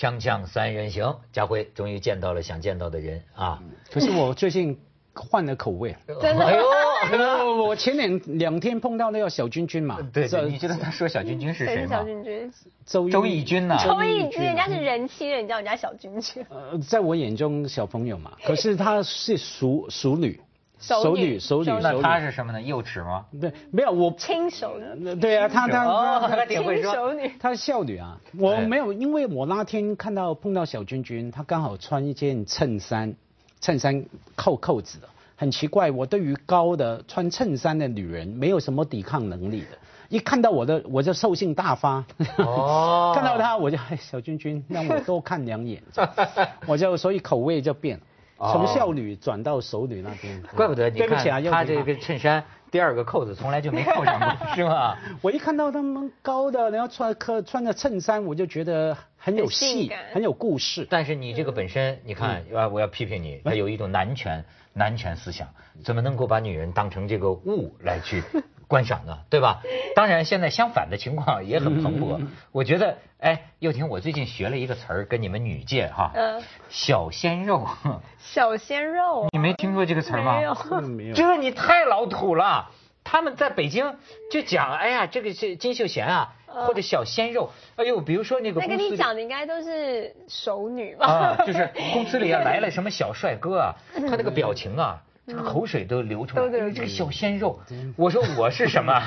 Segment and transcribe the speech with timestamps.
[0.00, 3.62] 锵锵三人行，家辉终于见到了想见到的人啊！
[3.92, 4.80] 可是我最近
[5.12, 6.64] 换了口味，真的哎呦，
[7.18, 12.04] 呃我前两两天碰到那个小君君嘛， 对这对，你知道他说小君君是谁吗小吗？
[12.04, 12.52] 君君？
[12.86, 16.42] 周周轶君呐、周轶君，人家是人妻了，你叫人家小君君。
[16.48, 20.40] 呃，在我眼中小朋友嘛，可是她是熟熟女，
[20.80, 22.60] 熟女熟女，那她是什么呢？
[22.60, 23.24] 幼齿吗？
[23.38, 26.92] 对，没有我，亲手女，呃对啊，她她哦，她他挺会说。
[26.94, 27.30] 手女。
[27.38, 33.14] 她是少女啊，我哎没有，因为我那天看到碰到小君君，她刚好穿一件衬衫，
[33.60, 42.04] 衬衫扣扣子的，很奇怪，我对于高的穿衬衫的女人没有什么抵抗能力的，一看到我的我就兽性大发，
[42.38, 43.12] 哦。
[43.14, 45.82] 看到她我就哎小君君让我多看两眼，
[46.66, 48.06] 我就所以口味就变了，哦
[48.40, 54.96] 从少女转到熟女那边，怪不得你对不起啊，看他这个衬衫第二个扣子从来就没扣上过，是吗？
[55.20, 60.86] 我一看到他们高的，然后穿穿穿着衬衫，我就觉得很有戏，很有故事。
[60.88, 65.46] 但是你这个本身，你看，啊，我要批评你，他有一种男权男权思想，
[65.84, 68.22] 怎么能够把女人当成这个物来去
[68.70, 69.18] 观赏的？
[69.28, 69.62] 对吧？
[69.96, 72.24] 当然，现在相反的情况也很蓬勃。
[72.52, 77.66] 我觉得，哎，又听，我最近学了一个词儿，跟你们女界哈，嗯，小鲜肉，
[78.16, 79.26] 小鲜肉。
[79.32, 80.36] 你没听说这个词儿吗？
[80.38, 80.56] 没有。
[80.70, 82.70] 嗯没有，这你太老土了。
[83.02, 83.96] 他们在北京
[84.30, 91.06] 就讲，哎呀，这个是金秀贤啊，嗯或者小鲜肉，哎呦，比如说那个那公司里跟你讲的应该都是熟女吧？
[91.06, 93.74] 啊，就是公司里啊来了什么小帅哥啊，
[94.08, 97.60] 他那个表情啊，这个口水都流出来，都流哎这个小鲜肉，
[97.96, 99.00] 我说我是什么？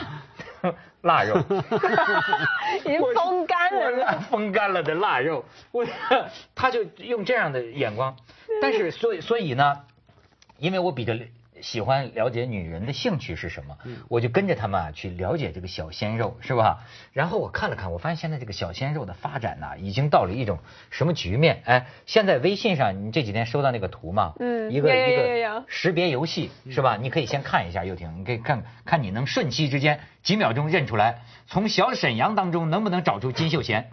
[1.02, 1.36] 腊肉，
[2.80, 4.22] 已经风干我了。
[4.32, 5.86] 风干了的腊肉，我
[6.56, 8.16] 他就用这样的眼光，
[8.62, 9.82] 但是所以所以呢，
[10.60, 11.14] 因为我比较
[11.64, 13.78] 喜欢了解女人的兴趣是什么，
[14.10, 16.84] 我就跟着他们啊去了解这个小鲜肉，是吧？
[17.14, 20.60] 然后我看了看，我发现现在这个小鲜肉的发展呐、已经到了一种
[20.90, 21.64] 什么局面？
[21.66, 24.34] 哎，现在微信上你这几天收到那个图吗？
[24.40, 26.98] 嗯一个一个识别游戏是吧？
[26.98, 33.90] 你可以先看一下，又婷，你可以看看你能瞬息之间几秒钟认出来，从小沈阳当中能不能找出金秀贤？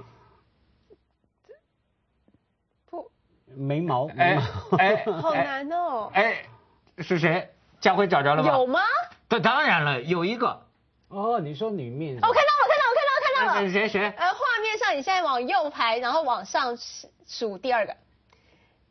[2.91, 3.13] 不，
[3.57, 6.11] 眉毛，眉哎毛，哎，好哎难哦。
[6.13, 6.35] 哎，
[6.99, 7.49] 是谁？
[7.81, 8.53] 佳辉找着了吗？
[8.53, 8.67] 有。
[8.67, 8.81] 吗？
[9.29, 10.61] 对，当然了，有一个。
[11.09, 13.73] 哦，你说女面，哦，我看到了，我看到了，我看到了，看到了。
[13.73, 14.13] 谁谁？
[14.17, 16.77] 呃，画面上你现在往右排，然后往上
[17.27, 17.93] 数第二个。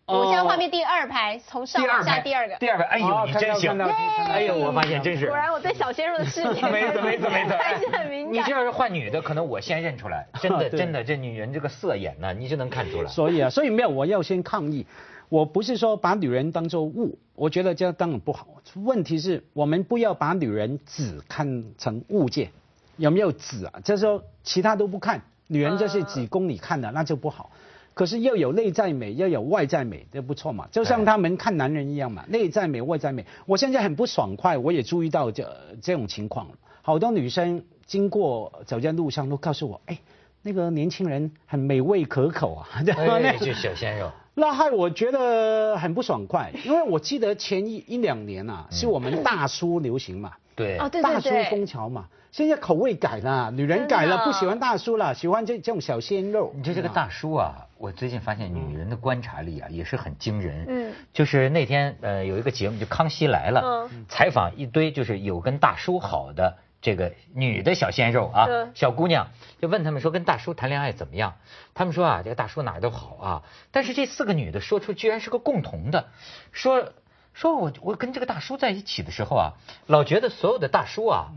[0.05, 2.55] 哦我现在画面第二排，从上往下第二个。
[2.55, 5.35] 第二排，哎呦，哦你真行哎呦，我发现真是果。
[5.35, 8.33] 然我对小鲜肉的视野没错没错没错，还是很敏感。
[8.33, 13.07] 你这要是换女的，可能我先认出来，真的真的，这女人这个色眼呢，你就能看出来。
[13.07, 14.87] 所以啊，所以没有，我要先抗议。
[15.29, 18.47] 我不是说把女人当做物，我觉得这样当然不好。
[18.75, 22.51] 问题是我们不要把女人只看成物件，
[22.97, 23.79] 有没有只啊？
[23.83, 27.51] 就是说其他都不看，女人就是只供你看的，那就不好。
[27.93, 30.67] 可是又有内在美，又有外在美，这不错嘛。
[30.71, 33.25] 就像他们看男人一样嘛，内在美、外在美。
[33.45, 36.53] 我现在很不爽快，我也注意到这这种情况了。
[36.81, 39.99] 好多女生经过走在路上都告诉我，哎，
[40.41, 42.67] 那个年轻人很美味可口啊。
[42.97, 44.11] 哎，就小鲜肉。
[44.39, 50.77] 那害我觉得很不爽快，因为我记得前一一两年啊，是我们大叔流行嘛，对。
[50.77, 51.49] 大叔对对。
[51.51, 56.53] 风潮嘛，现在口味改了，女人改了，不喜欢大叔了，喜欢这这种小鲜肉。
[56.55, 60.65] 你说这个大叔啊，我最近发现女人的观察力啊也是很惊人。
[60.67, 63.61] 嗯，就是那天呃有一个节目就《康熙来了》，
[63.91, 69.27] 嗯采访一堆就是有跟大叔好的这个女的小鲜肉啊，嗯小姑娘，
[69.61, 71.35] 就问他们说跟大叔谈恋爱怎么样？
[71.73, 76.09] 他们说啊，这个大叔哪儿都好啊，但是这四个女的说出居然是个共同的，
[76.51, 76.93] 说
[77.33, 79.53] 说我我跟这个大叔在一起的时候啊，
[79.87, 81.31] 老觉得所有的大叔啊，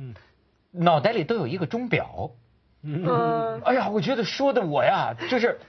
[0.70, 2.30] 脑袋里都有一个钟表。
[2.84, 5.60] 嗯，哎呀，我觉得说的我呀，就是，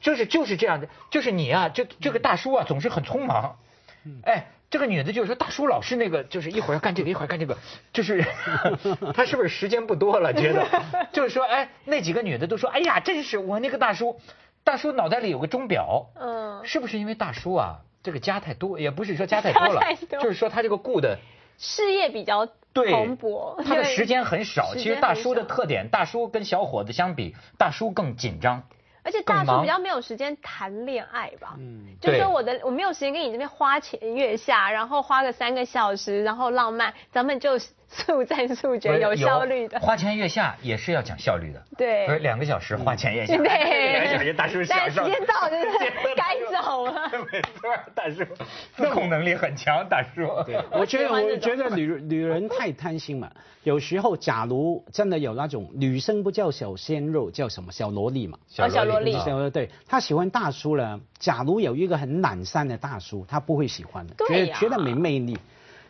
[0.00, 3.58] 就是就是这样的，就是你啊，这这个大叔啊，总是很匆忙。
[4.22, 7.56] 哎，这个女的就是说，大叔老是那个，就是一会儿要干这个，一会儿干这个，
[7.92, 8.24] 就是
[9.14, 10.32] 他是不是时间不多了？
[10.34, 10.66] 觉得
[11.12, 14.20] 就是说，哎，那几个女的都说，哎呀，真是我那个大叔，
[14.64, 21.18] 大叔脑袋里有个钟表，嗯，是不是因为大叔啊，这个家太多，也不是说家太多了太，多就是说他这个顾的。
[21.58, 24.74] 事业比较对，蓬勃，他的时间很少。
[24.74, 28.64] 其实大叔的特点，大叔跟小伙子相比，大叔更紧张。
[29.06, 37.56] 而且大叔比较没有时间谈恋爱吧，嗯，就是说我的我没有时间跟你这边花前月下，然后花个三个小时，然后浪漫，咱们就
[37.88, 39.78] 速战速决、有效率的。
[39.80, 41.62] 花前月下也是要讲效率的。
[41.76, 43.44] 对不是两个小时花前月下，对
[43.92, 45.04] 两个小时大叔享但受。
[45.04, 45.68] 时间到就是
[46.16, 47.10] 该走了。
[47.32, 48.24] 没错，大叔
[48.76, 50.26] 自控能力很强，大叔。
[50.44, 53.32] 对我觉得，我觉得女女人太贪心了。
[53.62, 58.38] 有时候，假如真的有那种女生不叫小鲜肉，叫什么小萝莉嘛？
[58.58, 61.00] 哦小萝莉小萝莉对，她喜欢大叔了。
[61.18, 65.36] 假如有一个很懒散的大叔，她不会喜欢的，觉得觉得没魅力。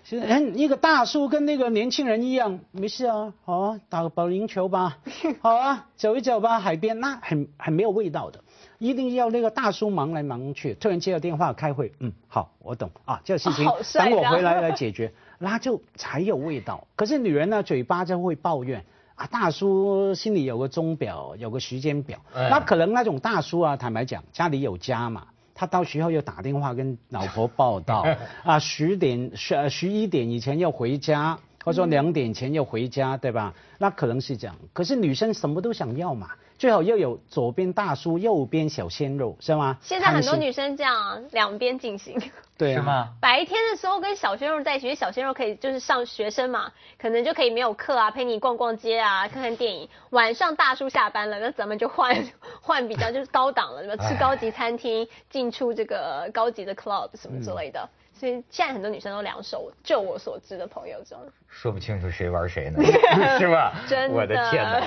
[0.08, 4.98] 是，嗯，一个大叔跟那个年轻人一样，没事啊，好啊，打个保龄球吧，
[5.42, 8.38] 好啊，走一走吧，海边那很很没有味道的，
[8.78, 12.88] 一定要那个大叔忙来忙去，突然接到电话开会，嗯，好，我懂。
[13.04, 13.64] 啊，这个事情
[13.94, 16.86] 等我回来来解决，那就才有味道。
[16.94, 18.84] 可是女人呢，嘴巴就会抱怨。
[19.16, 22.48] 啊，大叔心里有个钟表，有个时间表，哎。
[22.50, 28.04] 那可能那种大叔啊，坦白讲，家里有家嘛，他到时候又打电话跟老婆报道，
[28.44, 33.52] 啊，十点十呃十一点以前要回家，或者说两点前要回家，对吧？
[33.78, 34.54] 那可能是这样。
[34.72, 39.76] 可是女生什么都想要嘛，最好又有左边大叔，右边小鲜肉，是吗？
[39.82, 42.16] 现在很多女生这样啊，两边进行。
[42.56, 43.08] 对啊是吗？
[43.20, 49.88] 白天的时候跟小鲜肉在一起，因为小鲜肉可以就是上学生嘛，可能就可以没有课啊，陪你逛逛街啊，看看电影。
[50.10, 52.16] 晚上大叔下班了，那咱们就换
[52.62, 57.86] 换比较就是高档了，什么吃高级餐厅，进出这个高级的 club 什么之类的。
[58.18, 61.18] 所以现在很多女生都两手，就我所知的朋友中，
[61.48, 62.82] 说不清楚谁玩谁呢，
[63.38, 63.74] 是吧？
[63.86, 64.80] 真的我的天哪！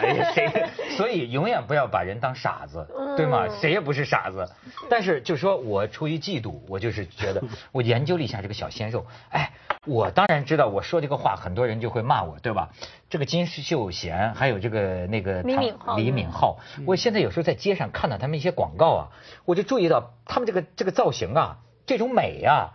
[0.98, 3.46] 所以永远不要把人当傻子，对吗？
[3.48, 4.50] 嗯谁也不是傻子。
[4.90, 9.52] 但是就说我出于嫉妒，我就是觉得 我研究了一下这个小鲜肉，哎，
[9.86, 12.70] 我当然知道我说这个话，很多人就会骂我，对吧？
[13.12, 19.08] 这个金秀贤，还有这个那个李敏镐李敏镐，我现在有时候在街上看到他们一些广告啊，
[19.46, 22.74] 我就注意到他们这个这个造型啊，这种美啊。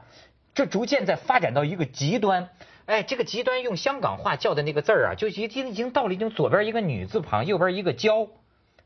[0.55, 2.49] 这逐渐在发展到一个极端，
[2.87, 8.29] 哎，这个极端用香港话叫的那个字儿啊，就已经已经到了一种左边一个女字旁，右边一个娇，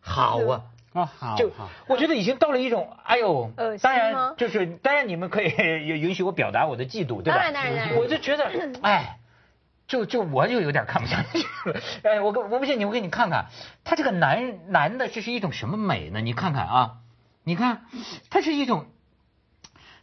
[0.01, 0.63] 好啊，
[0.93, 1.69] 啊，好，就好。
[1.87, 7.35] 我觉得已经到了一种，哎呦当然就是当然你们可以允许我表达我的嫉妒，对吧？
[7.35, 7.97] 当然当然当然。
[7.97, 8.51] 我就觉得，
[8.83, 9.19] 哎。
[9.89, 11.39] 就就我就有点看不下去
[11.71, 13.47] 了， 哎，我跟我不信你，我给你看看，
[13.85, 16.21] 他这个男男的这是一种什么美呢？
[16.21, 16.97] 你看看啊，
[17.43, 17.87] 你看，
[18.29, 18.85] 他是一种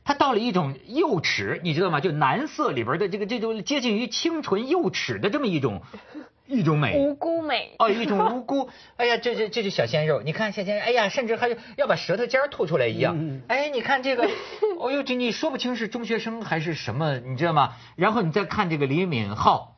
[0.06, 2.00] 它到了一种幼齿，你知道吗？
[2.00, 5.82] 就男色里边的这个这种接近于清纯幼齿的这么一种
[6.46, 6.96] 一种美。
[6.96, 7.74] 无辜美。
[7.80, 8.70] 哦，一种无辜。
[8.98, 13.18] 哎呀，这这这是小鲜肉，你看小鲜肉，哎呀，甚至还有要把舌头尖吐出来一样。
[13.18, 14.30] 嗯哎，你看这个，
[14.80, 17.74] 哦呦，这你说不清是中学生还是什么，你知道吗？
[17.96, 19.70] 然后你再看这个李敏镐，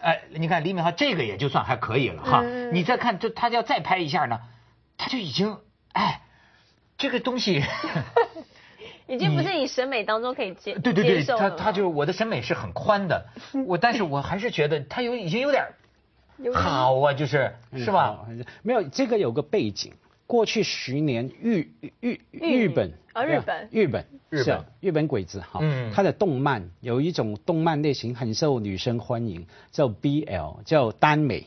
[0.00, 2.40] 哎，你看李敏镐这个也就算还可以了哈。
[2.42, 4.40] 嗯你再看，就他要再拍一下呢，
[4.96, 5.58] 他就已经
[5.92, 6.22] 哎，
[6.96, 7.62] 这个东西。
[9.08, 13.26] 已经不是你审美当中可以接对对对，他他就我的审美是很宽的，
[13.66, 15.72] 我但是我还是觉得他有已经有点儿
[16.52, 18.26] 好啊，就是是吧？
[18.62, 19.92] 没有，这个有个背景。
[20.26, 21.68] 过去十年，日
[22.00, 22.92] 日日本。
[23.12, 23.68] 啊日本。
[23.70, 24.44] 日本日本。
[24.44, 25.92] 是啊日本鬼子哈，嗯。
[25.94, 31.46] 它的动漫有一种动漫类型很受女生欢迎，叫 BL，叫耽美，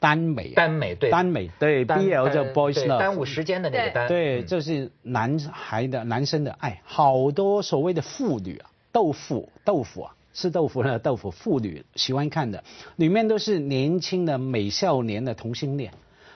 [0.00, 12.62] 耽美啊，耽美对耽美对 BL 叫呃 boys love，耽误时间的那个对耽，对，嗯就是男孩的男生的爱，好多所谓的妇女啊，豆腐豆腐啊，吃豆腐的豆腐，妇女喜欢看的，
[12.96, 15.92] 里面都是年轻的美少年的同性恋，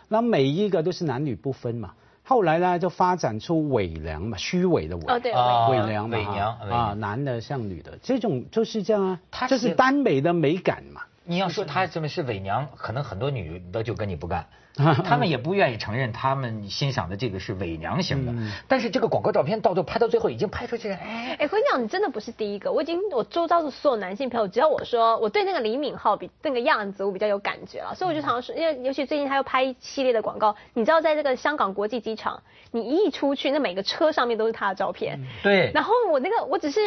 [0.08, 1.92] 那每一个都是男女不分嘛。
[2.24, 5.02] 后来呢，就发展出伪娘嘛，虚伪的伪。
[5.06, 11.02] 哦对啊伪娘嘛，伪娘啊，男的像女的，这种就是这样啊，他这是是耽美的美感嘛。
[11.24, 14.48] 你要说他这么是伪娘，可能很多女的就跟你不干，
[15.04, 18.52] 他们也不愿意承认他们欣赏的这个是伪娘型的。
[18.68, 22.72] 但是这个广告照片到最后拍到最后已经拍出去了，哎，哎，我跟你讲，你真的不是第一个。
[22.72, 35.20] 我已经我周遭的所有男性朋友，只要我说我对那个李敏镐比那个样子我比较有感觉了，所以我就常常说，因为尤其最近他又拍一系列的广告，你知道在这个香港国际机场，你一出去，那每个车上面都是他的照片。
[35.42, 36.80] 对，然后我那个我只是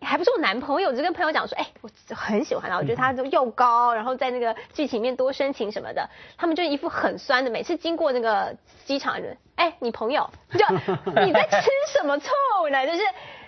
[0.00, 8.54] 还不是我男朋友，我就跟朋友讲说，哎，我很喜欢他，我觉得他就又高，然后在那个剧情里面多深情什么的，他们就一副很酸的，每次经过那个
[8.84, 10.64] 机场人，哎，你朋友，就
[11.24, 12.30] 你在吃什么醋
[12.70, 12.86] 呢？
[12.86, 13.02] 就是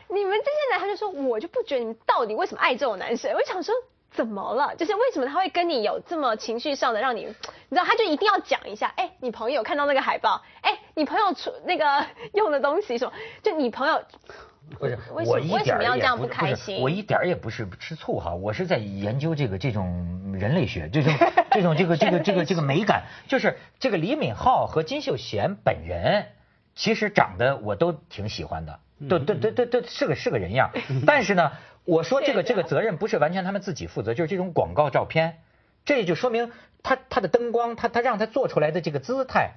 [0.09, 3.73] 你们这些男，他就说，我就不觉得你们到底为什么爱这种男生，我就想说。
[4.11, 4.75] 怎么了？
[4.75, 7.33] 就是为什么他会跟你有这么情绪上的让你，你
[7.69, 14.03] 知道，他就一定要讲一下，哎，你朋友看到那个海报，哎，你朋友出那个 用的东西什么，就你朋友
[14.79, 16.81] 不是，为什么我一点为什么要儿也这样不开心？
[16.81, 21.15] 我一点儿也不是吃醋哈，我是在研究这个这种人类学，这种
[21.51, 26.27] 这种这个这个这个这个美感，就是这个李敏镐和金秀贤本人，
[26.75, 30.71] 其实长得我都挺喜欢的，都都都都都是个是个人样，
[31.07, 31.53] 但是呢，
[31.85, 35.39] 我说这个这个责任不是完全他们自己负责，就是这种广告照片。
[35.85, 39.53] 这就说明他他的灯光，他他让他做出来的这个姿态，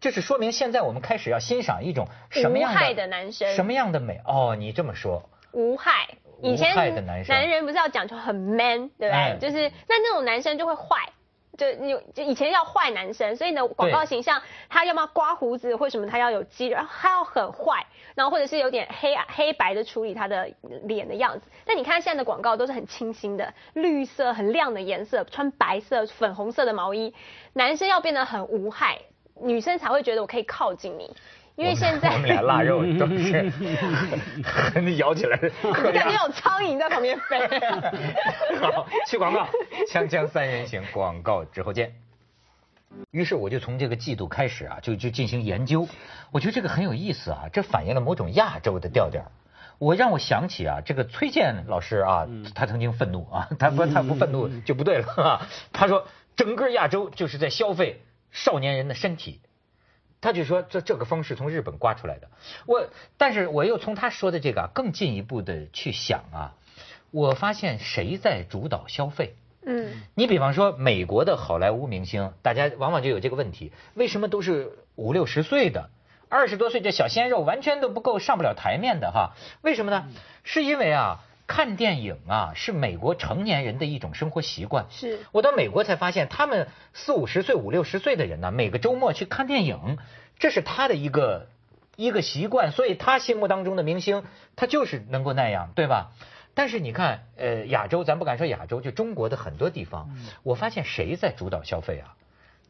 [0.00, 4.20] 这是说明现在我们开始要欣赏一种什么样的男生什么样的美？
[4.24, 6.08] 哦，你这么说，无害。
[6.42, 9.10] 以前的男生人不是要讲究很 man，对不对？
[9.10, 11.12] 哎就是那那种男生就会坏。
[11.58, 14.40] 就你就以前要坏男生，所以呢广告形象
[14.70, 20.48] 他要么刮胡子或什么，他要有肌肉，然后他要很坏，然后或者是有点黑黑白的处理他的
[20.84, 21.46] 脸的样子。
[21.66, 27.12] 但你看现在的广告都是很清新的，绿色很亮的颜色，穿白色、粉红色的毛衣，
[27.52, 29.00] 男生要变得很无害，
[29.42, 31.10] 女生才会觉得我可以靠近你。
[31.56, 33.52] 因为现在我们俩腊肉都是
[34.80, 35.36] 你咬起来，
[35.92, 37.38] 感觉有苍蝇在旁边飞。
[38.58, 39.46] 好，去广告，
[39.90, 41.92] 锵锵三人行广告之后见。
[43.10, 45.86] 于是我就从这个季度开始啊，就就进行研究。
[46.30, 49.30] 我觉得这个很有意思啊，这反映了某种亚洲的调调。
[49.78, 55.46] 我让我想起啊，这个崔健老师啊，他曾经愤怒啊，他不他不愤怒就不对了啊。
[55.72, 56.06] 他说
[56.36, 59.40] 整个亚洲就是在消费少年人的身体。
[60.20, 62.28] 他就说这这个风是从日本刮出来的。
[62.66, 66.54] 我但是我又从他说的这个更进一步的去想啊，
[67.10, 69.34] 我发现谁在主导消费？
[69.64, 75.88] 嗯，你比方说美国的好莱坞明星，大家往往就有这个问题，为什么都是五六十岁的，
[76.28, 79.32] 二十多岁这小鲜肉完全都不够上不了台面的哈？
[79.62, 80.08] 为什么呢？
[80.44, 84.86] 是因为啊，看电影啊是美国成年人的一种生活习惯。
[84.88, 89.98] 是我到美国才发现，他们四五十岁、五六十岁的人呢，每个周末去看电影，
[90.38, 91.48] 这是他的一个
[91.96, 94.22] 一个习惯，所以他心目当中的明星，
[94.54, 96.12] 他就是能够那样，对吧？
[96.54, 102.14] 但是你看，呃，亚洲，咱不敢说亚洲，就中国的很多地方，我发现谁在主导消费啊？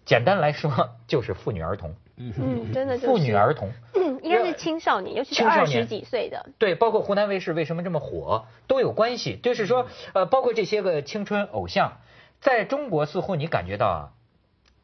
[0.07, 1.97] 简单来说，就是妇女儿童，
[2.39, 3.71] 嗯，真的就是妇女儿童。
[3.95, 6.51] 嗯，应该是青少年，尤其是二十几岁的。
[6.59, 9.39] 对，包括湖南卫视为什么这么火，都有关系。
[9.43, 11.99] 就是说，呃，包括这些个青春偶像，
[12.41, 14.13] 在中国似乎你感觉到啊，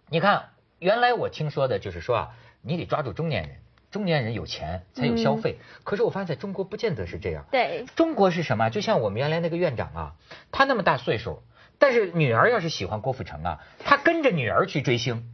[0.09, 2.29] 你看，原来我听说的就是说啊，
[2.63, 3.57] 你得抓住中年人，
[3.91, 5.59] 中年人有钱才有消费。
[5.85, 7.45] 可是我发现在中国不见得是这样。
[7.51, 8.71] 对，中国是什么？
[8.71, 10.15] 就像我们原来那个院长啊，
[10.51, 11.43] 他那么大岁数，
[11.79, 15.25] 但是女儿要是喜欢郭富城啊，他跟着女儿去追星。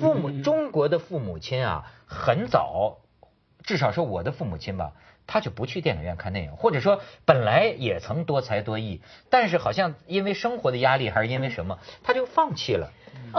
[0.00, 2.98] 父母中国的父母亲啊，很早，
[3.64, 4.92] 至少说我的父母亲吧，
[5.26, 12.92] 他就不去电影院看电影，或者说本来也曾多才多艺，但是好像因为生活的压力还是因为什么，他就放弃了。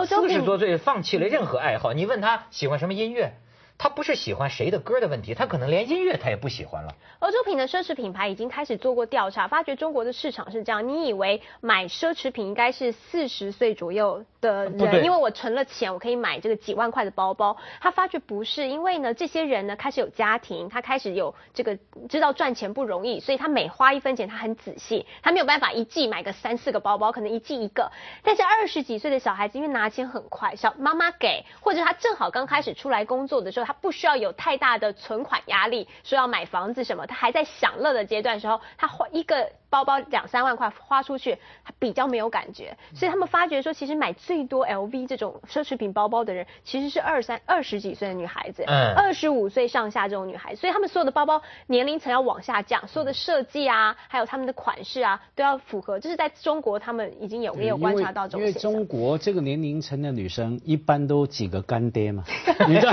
[0.05, 3.33] 四十多岁放弃了任何爱好，你问他喜欢什么音乐？
[3.81, 6.93] 他不是喜欢谁的歌的问题，他可能连音乐他也不喜欢了。
[7.17, 10.87] 欧洲品的奢侈品牌已经开始做过调查，发觉中国的市场是这样。
[10.87, 17.57] 你以为买奢侈品应该是四十岁左右的人，因为我存了钱，我可以买这个几万块的包包。
[17.79, 21.75] 他发觉不是，因为呢，这些人呢开始有家庭，他开始有这个
[22.07, 27.91] 知道赚钱不容易，所以他每花一分钱他很仔细，他没有办法一季买个三四个包包，可能一季一个。
[28.21, 41.35] 但是二十几岁的小孩子，因为拿钱很快，小妈妈给，或者他正好刚开始出来工作的时候，他不需要有太大的存款压力，说要买房子什么，他还在享乐的阶段时候，他花一个包包两三万块花出去，
[41.65, 58.85] 他比较没有感觉，所以他们发觉说，其实买最多 LV 这种奢侈品包包的人，其实是二三二十几岁的女孩子，嗯二十五岁上下这种女孩子，所以他们所有的包包年龄层要往下降，所有的设计啊，还有他们的款式啊，都要符合，这是在中国他们已经有没有观察到这种因为中。
[58.91, 62.25] 国这个年龄层的女生一般都几个干爹嘛，
[62.67, 62.91] 你知道，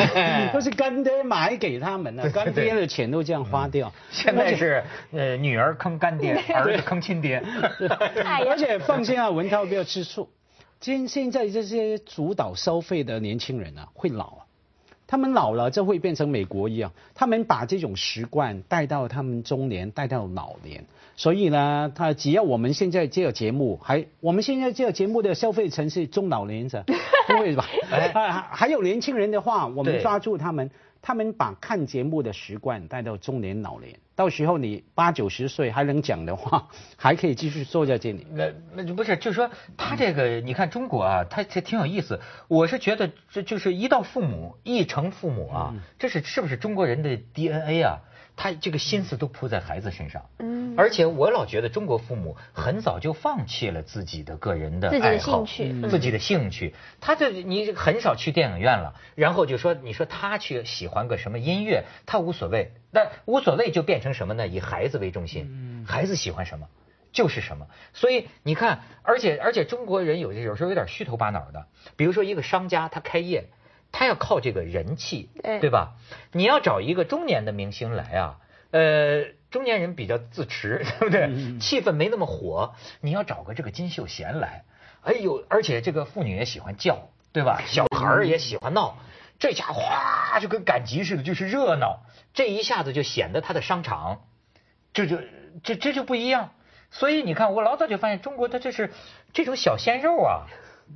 [0.53, 3.91] 都是干爹买给他们的，干爹的钱都这样花掉。
[4.11, 4.81] 现在是
[5.11, 7.43] 呃女儿坑干爹， 儿子坑亲爹。
[8.47, 10.29] 而且放心啊，文涛不要吃醋。
[10.81, 14.47] 今现在这些主导消费的年轻人啊，会老啊，
[15.09, 20.85] 他们老了就会变成美国一样，他们把这种习惯带到他们中年，带到老年。
[21.17, 26.85] 所以呢，他只要我们现在这个节目，还我们现在这个节目的消费层是中老年者，
[27.27, 27.67] 不会吧？
[28.53, 38.27] 还有年轻人的话，我们抓住他们，他们把看节目的习惯带到中年老年，到时候你八九十岁还能讲的话， 还可以继续坐在这里。
[38.33, 42.21] 那那就不是，就是说他这个，你看中国啊，他这挺有意思。
[42.49, 48.01] 我是觉得这就是一到父母，一成父母啊，这是是不是中国人的 DNA 啊？
[48.39, 50.23] 他这个心思都扑在孩子身上。
[50.39, 56.73] 嗯而且我老觉得中国父母很早就放弃了自己的个人的自己的爱好兴趣嗯自己的兴趣。
[57.01, 62.73] 他就你很少去电影院了，然后就说你说他去喜欢个什么音乐，他无所谓。
[62.93, 64.47] 但无所谓就变成什么呢？
[64.47, 66.69] 以孩子为中心，孩子喜欢什么。
[67.11, 71.67] 就是什么，所以你看，而且而且中国人有有时候有点虚头巴脑的，
[71.97, 73.49] 比如说一个商家他开业，
[73.93, 75.95] 他要靠这个人气，对对吧？
[76.33, 78.39] 你要找一个中年的明星来啊，
[78.71, 81.59] 呃，中年人比较自持， 对不对？
[81.59, 84.65] 气氛没那么火，你要找个这个金秀贤来。
[85.03, 87.63] 哎呦，而且这个妇女也喜欢叫，对吧？
[87.67, 88.99] 小孩儿也喜欢闹，
[89.39, 92.01] 这家伙哗就跟赶集似的，就是热闹。
[92.35, 94.23] 这一下子就显得他的商场，
[94.93, 95.19] 这就
[95.63, 96.51] 这这就不一样。
[96.91, 98.93] 所以你看，我老早就发现中国它这是
[99.33, 100.47] 这种小鲜肉啊，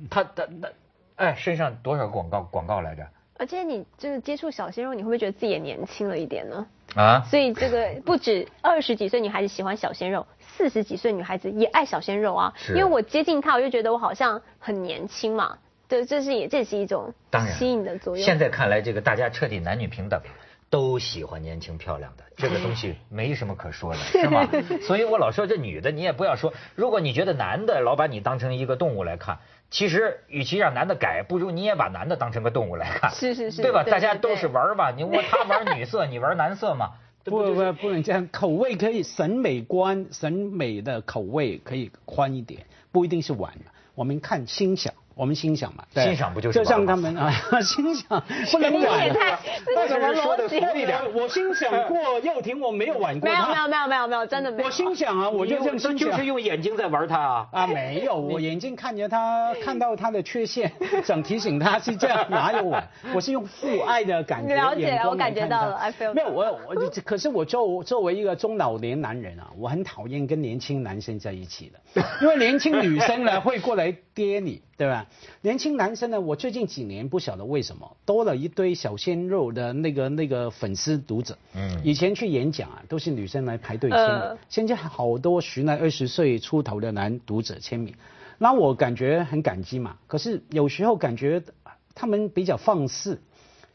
[0.09, 0.69] 他他他，
[1.15, 3.05] 哎，身上多少广告广告来着？
[3.35, 6.65] 而且你就是接触小鲜肉，你会不会觉得自己也年轻了一点呢？
[6.95, 12.53] 啊，所以这个不止 二十几岁女孩子喜欢小鲜肉，四十几岁女孩子也爱小鲜肉啊。
[12.55, 15.57] 是因为我接近他，我就觉得我好像很年轻嘛。
[15.87, 18.25] 对，这是也这是一种当然吸引的作用。
[18.25, 20.25] 现在看来，这个大家彻底男女平等了，
[20.73, 24.49] 都喜欢年轻漂亮的，这个东西没什么可说的， 是吗？
[24.81, 29.37] 所以我老说这女的，你也不要说，如果你觉得男的老把你当成一个动物来看，
[29.69, 33.83] 其实与其让男的改，不如你也把男的当成个动物来看，是是是对吧？
[33.83, 43.53] 对对大家都是玩儿吧，你我他玩女色，你玩男色嘛， 不不不能这样，口味可以审美观、审美的口味可以宽一点，不一定是玩。
[43.93, 49.39] 我们看欣赏，我们欣赏嘛，对欣赏不就是就像他们啊， 欣赏不能太啊。
[49.65, 50.59] 这是什么说得逻辑？
[50.59, 53.29] 俗一点我欣赏过幼婷，我没有玩过。
[53.29, 54.67] 没有没有没有没有没有，真的没有。
[54.67, 55.97] 我欣赏啊，我就这样欣赏。
[55.97, 57.47] 就是用眼睛在玩他啊。
[57.51, 60.71] 啊，没有，我眼睛看着他，看到他的缺陷，
[61.05, 62.87] 想提醒他是这样，哪有玩？
[63.13, 65.79] 我是用父爱的感觉，了解我感觉到了
[66.13, 75.05] 没有，我我可是我作作为一个中老年男人啊，我很讨厌跟年轻男生在一起的，因为年轻女生呢会过来跌你，对吧？
[75.41, 87.93] 年轻男生呢，我最近几年不晓得为什么多了一堆小鲜肉的那个那个粉丝读者，嗯以前去演讲啊，都是女生来排队签名，呃现在好多十来二十岁出头的男读者签名，
[88.39, 89.97] 那我感觉很感激嘛。
[90.07, 91.43] 可是有时候感觉
[91.93, 93.21] 他们比较放肆，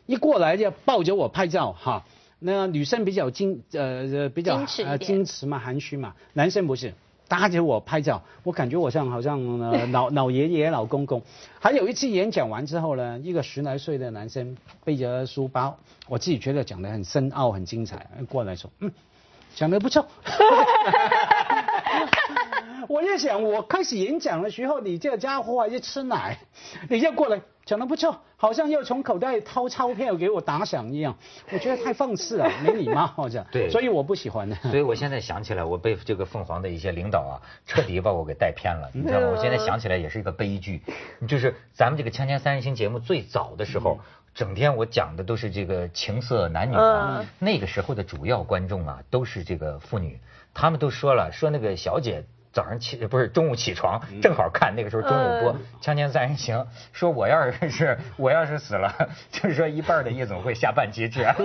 [0.06, 2.04] 一过来就抱着我拍照哈。
[2.40, 6.92] 那女生比较矜呃呃比较矜持嘛含蓄嘛，男生不是。
[7.28, 11.22] 搭着我拍照，我感觉我像好像呃 老老爷爷老公公。
[11.60, 18.90] 还有一次演讲完之后呢，一个十来岁的男生背着书包，我自己觉得讲得很深奥很精彩，过来说嗯
[19.54, 20.06] 讲得不错。
[22.88, 26.38] 我就想，我开始演讲的时候，你这家伙还是吃奶，
[26.88, 27.38] 你就过来
[27.68, 31.14] 讲得不错，好像要从口袋掏钞票给我打赏一样，
[31.52, 33.44] 我觉得太放肆了， 没礼貌好像。
[33.52, 34.56] 对所以我不喜欢的。
[34.56, 39.28] 所以我现在想起来，我被这个凤凰的一些领导啊，彻底把我给带偏了，你知道吗？
[39.32, 40.80] 我现在想起来也是一个悲剧，
[41.28, 43.98] 就是咱们这个《锵锵三人行》节目最早的时候，
[44.34, 50.18] 整天我讲的都是这个情色男女啊嗯，那个时候的主要观众啊都是这个妇女，
[50.54, 52.24] 他们都说了，说那个小姐。
[52.58, 56.56] 早上起不是中午起床，正好看那个时候中午播《嗯锵锵三人行》，
[56.92, 58.92] 说我要是 我要是死了，
[59.30, 61.22] 就是说一半的夜总会下半截肢。
[61.22, 61.36] 哎，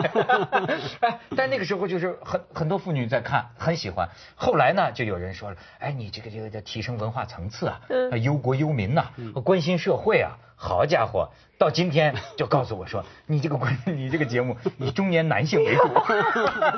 [1.38, 4.10] 但那个时候就是很很多妇女在看，很喜欢。
[4.34, 7.80] 后来呢，就有人说了，哎，你这个这个叫提升文化层次啊，
[8.18, 9.06] 忧国忧民呐、
[9.44, 10.32] 关心社会啊。
[10.56, 15.82] 好家伙，到今天就告诉我说，你这个关 你这个节目以中年男性为主，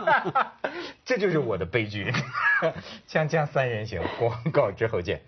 [1.05, 2.11] 这就是我的悲剧。
[3.07, 5.21] 锵锵三人行，广告之后见。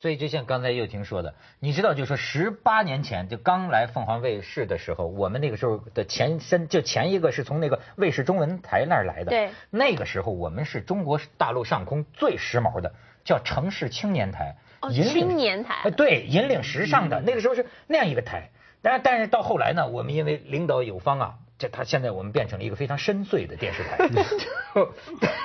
[0.00, 9.30] 所以就像刚才又听说的，你知道，就说十八年前就刚来凤凰卫视的时候，我们那个时候的前身就前一个是从那个卫视中文台那儿来的。
[9.30, 9.50] 对。
[9.70, 14.54] 那个时候我们是中国大陆上空最时髦的，叫城市青年台。
[14.82, 15.80] 哦青年台。
[15.84, 18.50] 哎对，引领时尚的，那个时候是那样一个台。
[18.82, 23.96] 但但是到后来呢，我们因为领导有方啊，这他现在我们变成了一个非常深邃的电视台，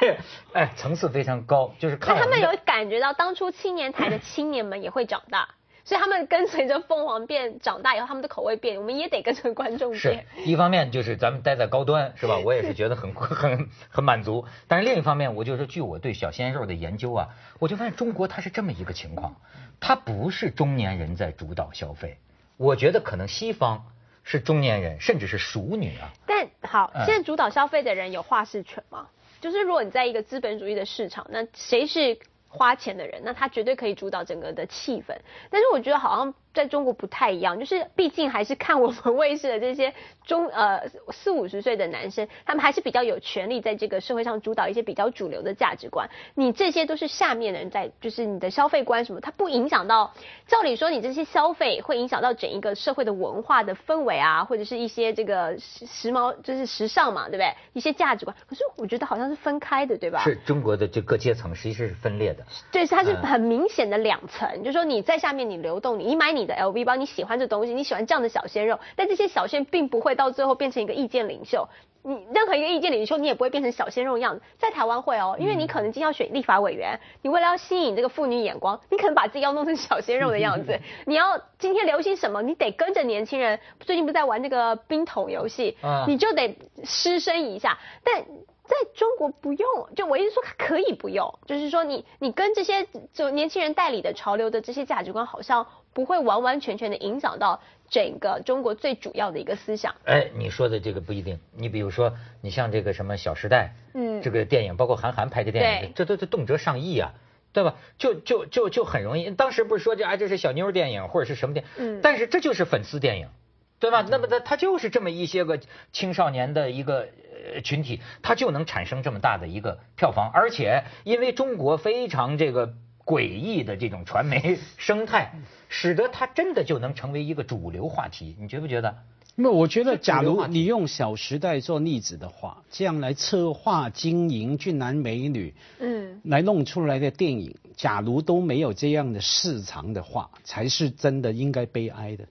[0.02, 0.18] 对，
[0.54, 5.50] 哎，层次非常高，就是看他们有感觉到当初青年台的青年们也会长大，
[5.88, 10.26] 所以他们跟随着凤凰变长大以后，他们的口味变，我们也得跟着观众是变。
[10.46, 12.38] 一方面就是咱们待在高端是吧？
[12.44, 14.44] 我也是觉得很很 很满足。
[14.68, 19.38] 但是另一方面，我就是据我对小鲜肉的研究啊，我就发现中国它是这么一个情况，
[19.80, 22.18] 它不是中年人在主导消费，
[22.58, 23.86] 我觉得可能西方
[24.26, 26.12] 是中年人甚至是熟女啊。
[26.26, 29.08] 但好，嗯现在主导消费的人有话事权吗？
[29.40, 32.18] 就是如果你在一个资本主义的市场，那谁是
[32.48, 33.22] 花钱的人？
[33.24, 35.16] 那他绝对可以主导整个的气氛。
[35.50, 39.94] 但是我觉得好像在中国不太一样，就是毕竟还是看我们卫视的这些
[40.26, 46.10] 中呃四五十岁的男生，他们还是比较有权利在这个社会上主导一些比较主流的价值观。
[46.34, 50.12] 你这些都是下面的人在，就是你的消费观什么，它不影响到。
[50.48, 57.54] 照理说，你这些消费会影响到整一个社会的文化的氛围啊，或者是一些这个时时髦，就是时尚嘛，对不对？
[57.74, 58.36] 一些价值观。
[58.50, 60.24] 可是我觉得好像是分开的，对吧？
[60.24, 62.44] 是中国的这各阶层实际是分裂的。
[62.72, 71.68] 对，它是嗯很明显的两层，就是说你在下面你流动，你你买你的 LV 包，你喜欢这东西，你喜欢这样的小鲜肉，但这些小鲜并不会到最后变成一个意见领袖。
[72.04, 74.42] 你任何一个意见领袖，你也不会变成小鲜肉的样子。
[74.58, 80.80] 在台湾会哦，因为你可能今天要选立法委员，你为了要吸引这个妇女眼光，你可能把自己要弄成小鲜肉的样子。
[81.06, 83.60] 你要今天流行什么，你得跟着年轻人。
[83.82, 85.76] 最近不是在玩那个冰桶游戏，
[86.08, 87.78] 你就得失身一下。
[88.06, 88.24] 但
[88.68, 99.96] 在中国不用，就我一直说可以不用，就是说你你跟这些就年轻人代理的潮流的这些价值观，好像不会完完全全的影响到整个中国最主要的一个思想。
[100.04, 107.14] 哎，你说的这个不一定，你比如说你像这个什么《小时代》，嗯，这个电影，包括韩寒拍的电影，这都是动辄上亿啊，
[107.54, 107.76] 对吧？
[107.98, 113.30] 就就就就很容易，当时不是说这啊这是小妞电影或者是什么电影，嗯，但是这就是粉丝电影，
[113.80, 114.06] 对吧？
[114.10, 115.60] 那么它它就是这么一些个
[115.92, 117.08] 青少年的一个
[117.54, 117.62] 呃。
[117.64, 122.74] 群体，它就能产生这么大的一个票房，而且因为中国非常这个
[123.06, 125.32] 诡异的这种传媒 生态，
[125.70, 128.36] 使得它真的就能成为一个主流话题。
[128.38, 128.98] 你觉不觉得？
[129.36, 142.26] 那我觉得，假如你用《小时代》做例子的话，这样来策划经营俊男美女，嗯，来弄出来的电影，假如都没有这样的市场的话，才是真的应该悲哀的。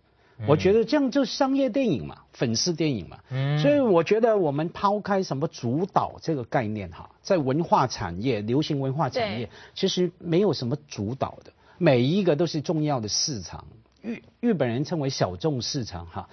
[0.46, 3.58] 我觉得这样就是商业电影嘛，粉丝电影嘛，嗯。
[3.58, 13.64] 所以我觉得我们抛开什么主导这个概念哈，在文化产业、流行文化产业，其实没有什么主导的，每一个都是重要的市场。
[14.06, 16.28] 日日本人称为小众市场哈，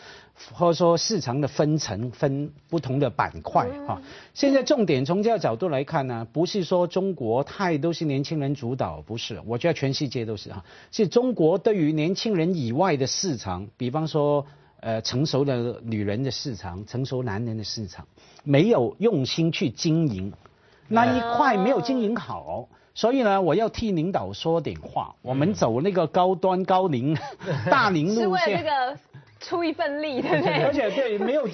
[0.53, 3.99] 或者说市场的分层分不同的板块哈。
[4.35, 10.63] 现在重点从这个角度来看呢，不是说中国太都是年轻人主导，不是，我觉得全世界都是哈。
[10.91, 14.45] 是中国对于年轻人以外的市场，比方说
[14.79, 18.07] 呃成熟的女人的市场、成熟男人的市场，
[18.43, 20.31] 没有用心去经营，
[20.87, 22.69] 那一块没有经营好。
[22.95, 25.15] 所以呢，我要替领导说点话。
[25.21, 27.17] 我们走那个高端高龄
[27.69, 28.97] 大龄路线，是为了这个
[29.39, 30.53] 出一份力，对不对？
[30.63, 31.47] 而且对，没有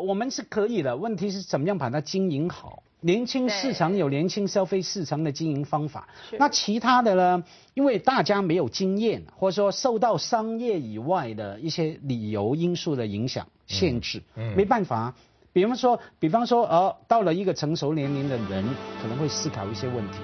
[0.00, 0.96] 我们是可以的。
[0.96, 2.82] 问题是怎么样把它经营好？
[3.00, 6.08] 年轻市场有年轻消费市场的经营方法。
[6.38, 7.44] 那其他的呢？
[7.74, 14.22] 因为大家没有经验，或者说受到商业以外的一些理由因素的影响限制，
[14.56, 15.14] 没办法。
[15.52, 18.64] 比方说，比方说，呃，到了一个成熟年龄的人，
[19.00, 20.18] 可能会思考一些问题。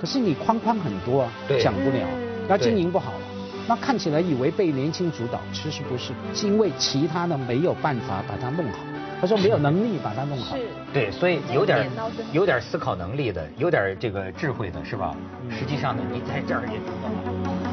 [0.00, 2.06] 可是你框框很多啊，讲不了，
[2.48, 3.12] 那经营不好。
[3.12, 3.20] 了，
[3.68, 8.78] 那看起来以为被年轻主导，其实不是，是因为其他的没有办法把它弄好，
[9.20, 10.56] 他说没有能力把它弄好，
[10.92, 11.90] 对，所以有点
[12.32, 15.16] 有点思考能力的，有点这个智慧的是吧？
[15.50, 17.65] 实际上呢，你在这儿也。